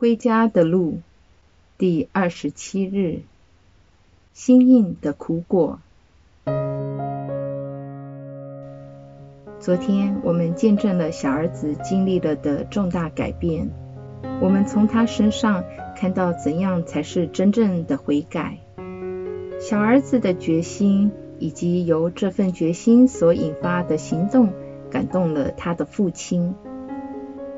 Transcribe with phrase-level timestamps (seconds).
[0.00, 1.00] 归家的路，
[1.76, 3.20] 第二十七日，
[4.32, 5.78] 心硬的苦果。
[9.58, 13.68] 昨天我们见证了小儿子经历了的重大改变，
[14.40, 15.64] 我们从他身上
[15.94, 18.56] 看到怎样才是真正的悔改。
[19.60, 24.54] 小儿子的决心以及由这份决心所引发的行动，
[24.90, 26.54] 感动了他的父亲。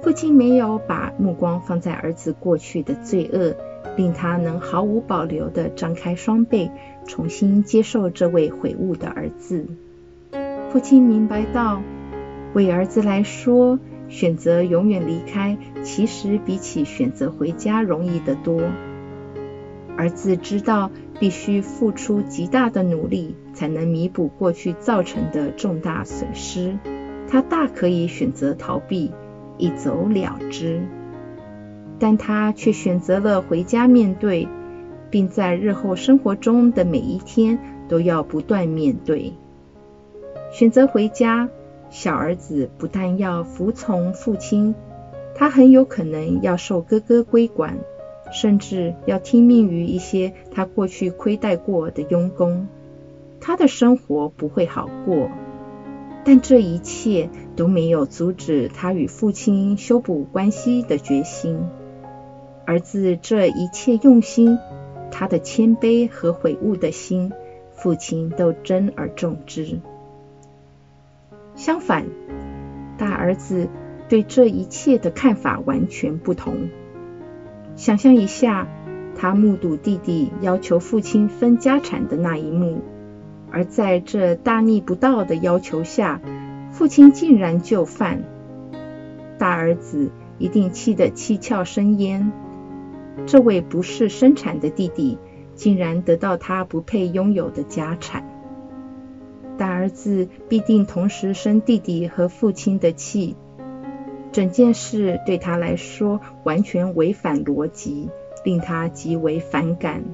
[0.00, 3.54] 父亲没有把目光放在儿子过去的罪恶，
[3.96, 6.70] 令他能毫无保留地张开双臂，
[7.06, 9.66] 重新接受这位悔悟的儿子。
[10.70, 11.82] 父亲明白到，
[12.54, 18.62] 为儿子来说，选择永远离开，其实比起选择回家容易得多。
[19.96, 26.78] 儿子知道必须付出极大的努力，才能弥补过去造成的重大损失。
[27.28, 29.10] 他大可以选择逃避。
[29.58, 30.80] 一走了之，
[31.98, 34.48] 但他却选择了回家面对，
[35.10, 39.32] 并在日后生活中的每一天都要不断面对。
[40.52, 41.48] 选择回家，
[41.90, 44.74] 小儿子不但要服从父亲，
[45.34, 47.78] 他很有可能要受哥哥规管，
[48.32, 52.68] 甚至要听命于一些他过去亏待过的佣工。
[53.40, 55.30] 他的生活不会好过。
[56.24, 61.58] 但这一切都没有阻止他与父亲修补关系的决心。
[62.66, 64.58] 儿子这一切用心，
[65.10, 67.32] 他的谦卑和悔悟的心，
[67.72, 69.80] 父亲都珍而重之。
[71.54, 72.04] 相反，
[72.98, 73.68] 大儿子
[74.08, 76.68] 对这一切的看法完全不同。
[77.74, 78.68] 想象一下，
[79.16, 82.82] 他目睹弟弟要求父亲分家产的那一幕。
[83.50, 86.20] 而在这大逆不道的要求下，
[86.70, 88.22] 父亲竟然就范，
[89.38, 92.30] 大儿子一定气得七窍生烟。
[93.26, 95.18] 这位不是生产的弟弟，
[95.54, 98.24] 竟然得到他不配拥有的家产，
[99.56, 103.34] 大儿子必定同时生弟弟和父亲的气。
[104.30, 108.10] 整件事对他来说完全违反逻辑，
[108.44, 110.04] 令他极为反感。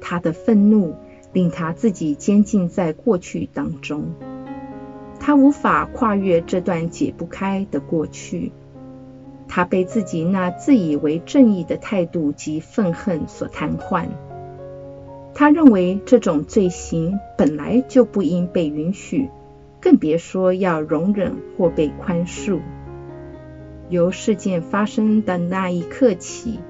[0.00, 0.96] 他的愤怒。
[1.32, 4.14] 令他自己监禁在过去当中，
[5.18, 8.52] 他无法跨越这段解不开的过去。
[9.48, 14.06] 他被自己那自以为正义的态度及愤恨所瘫痪。
[15.34, 19.28] 他认为这种罪行本来就不应被允许，
[19.80, 22.60] 更别说要容忍或被宽恕。
[23.88, 26.60] 由事件发生的那一刻起。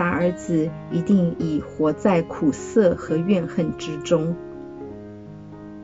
[0.00, 4.34] 大儿子一定已活在苦涩和怨恨之中。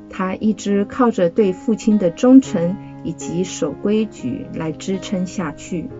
[0.08, 5.90] 他一直靠着对父亲的忠诚以及守规矩来支撑下去。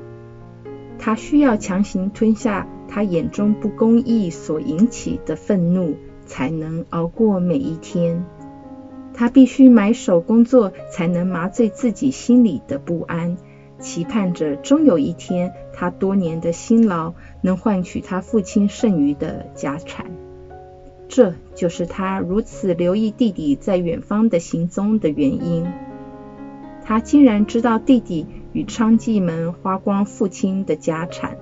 [0.99, 8.25] 他需要强行吞下他眼中不公义所引起的愤怒，才能熬过每一天。
[9.13, 13.37] 他必须埋首工作，才能麻醉自己心里的不安。
[13.79, 20.07] 期盼着终有一天，他多年的辛劳能换取他父亲剩余的家产。
[21.09, 25.67] 这就是他如此留意弟弟在远方的行踪的原因。
[26.85, 31.37] 他竟然知道弟弟与娼妓们花光父亲的家产。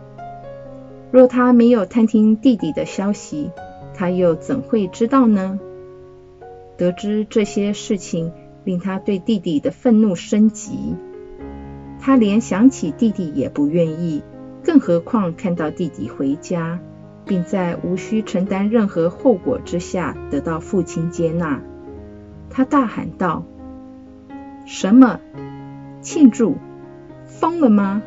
[1.11, 3.51] 若他没有探听弟弟的消息，
[3.95, 5.61] 他又怎会知道呢？
[6.77, 8.33] 得知这些事情，
[8.65, 10.97] 令他对弟弟的愤怒升级。
[12.07, 14.23] 他连想起弟弟也不愿意，
[14.63, 16.79] 更何况看到弟弟回家，
[17.25, 21.63] 并在无需承担任何后果之下得到父亲接纳。
[22.51, 23.47] 他大喊道
[24.69, 25.19] ：“什么
[26.03, 26.57] 庆祝？
[27.25, 28.03] 疯了吗？”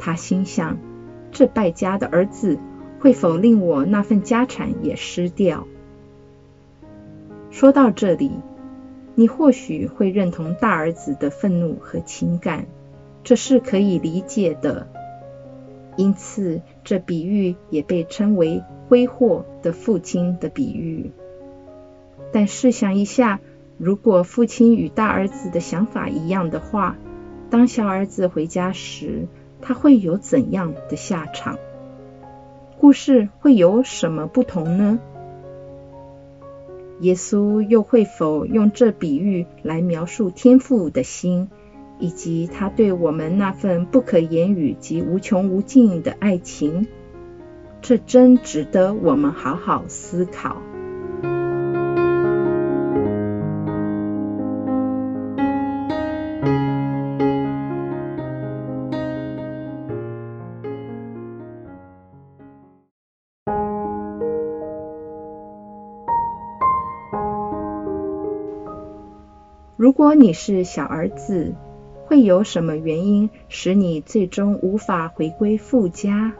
[0.00, 0.78] 他心想
[1.32, 2.58] ：“这败家的儿子
[2.98, 5.66] 会否令我那份家产也失掉？”
[7.52, 8.30] 说到这里。
[9.20, 12.64] 你或许会认同大儿子的愤怒和情感，
[13.22, 14.86] 这是可以理解的。
[15.96, 21.10] 因此，这比喻也被称为“挥霍的父亲”的比喻。
[22.32, 23.40] 但试想一下，
[23.76, 26.96] 如果父亲与大儿子的想法一样的话，
[27.50, 29.28] 当小儿子回家时，
[29.60, 31.58] 他会有怎样的下场？
[32.78, 34.98] 故事会有什么不同呢？
[37.00, 41.48] 耶稣又会否用这比喻来描述天父的心，
[41.98, 46.86] 以及他对我们那份不可言语及无穷无尽的爱情？
[47.80, 50.60] 这真值得我们好好思考。
[70.00, 71.54] 如果你是小儿子，
[72.06, 76.32] 会有什么原因使你最终无法回归父家？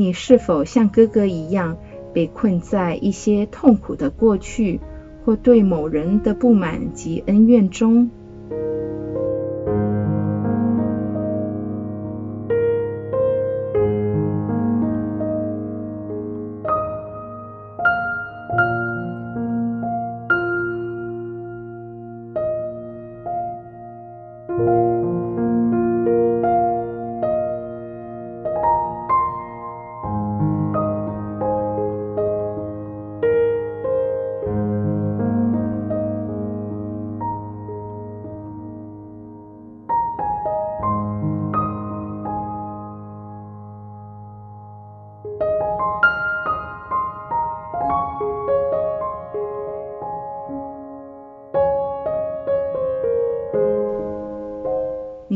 [0.00, 1.76] 你是否像哥哥一样，
[2.14, 4.80] 被困在一些痛苦的过去，
[5.26, 8.10] 或对某人的不满及恩怨中？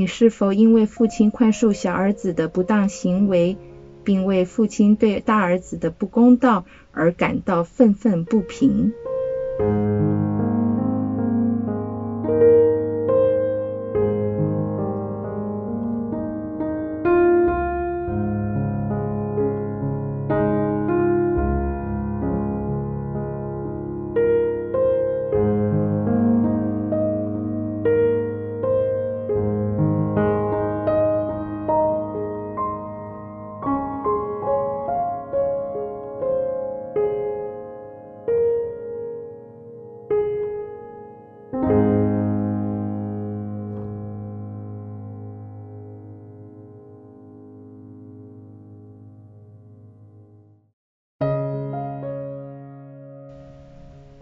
[0.05, 3.57] 你是否因为父亲宽恕小儿子的不当行为，
[4.05, 8.93] 并为父亲对大儿子的不公道而感到愤愤不平？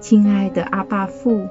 [0.03, 1.47] 亲爱的阿爸父，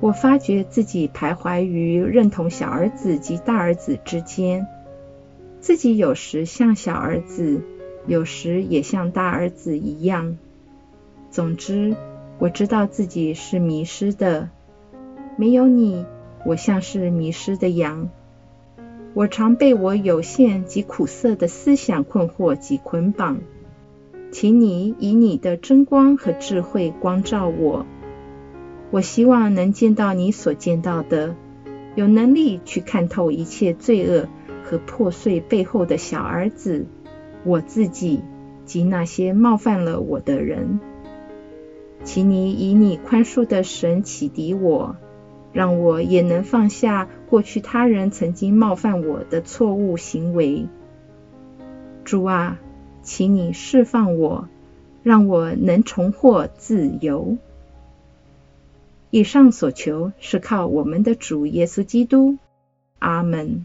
[0.00, 4.66] 我发觉自己徘徊于认同小儿子及大儿子之间，
[5.60, 7.62] 自己有时像小儿子，
[8.04, 10.36] 有时也像大儿子一样。
[11.30, 11.94] 总之，
[12.40, 14.50] 我知道自己是迷失的。
[15.36, 16.04] 没有你，
[16.44, 18.10] 我像是迷失的羊。
[19.14, 23.38] 我常被我有限及苦涩的思想困惑及捆绑。
[24.30, 27.86] 请你以你的真光和智慧光照我。
[28.90, 31.34] 我希望能见到你所见到的，
[31.94, 34.28] 有能力去看透一切罪恶
[34.64, 36.86] 和破碎背后的小儿子，
[37.44, 38.22] 我自己
[38.64, 40.80] 及那些冒犯了我的人。
[42.04, 44.96] 请你以你宽恕的神启迪我，
[45.52, 50.68] 让我也能放下过去他人曾经冒犯我的错误行为。
[52.04, 52.58] 主啊。
[53.08, 54.50] 请你释放我，
[55.02, 57.38] 让我能重获自由。
[59.08, 62.36] 以上所求是靠我们的主耶稣基督。
[62.98, 63.64] 阿门。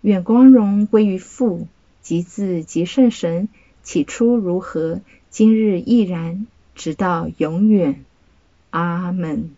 [0.00, 1.68] 愿光荣归于父
[2.02, 3.48] 及子及圣神，
[3.84, 8.04] 起初如何，今日亦然，直到永远。
[8.70, 9.50] 阿门。